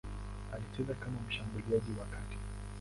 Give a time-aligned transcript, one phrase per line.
[0.53, 2.37] Alicheza kama mshambuliaji wa kati.